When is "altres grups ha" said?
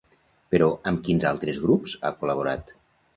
1.31-2.13